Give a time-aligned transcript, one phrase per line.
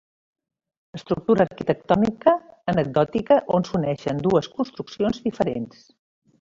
[0.99, 2.33] Estructura arquitectònica
[2.75, 5.89] anecdòtica on s'uneixen dues construccions diferents.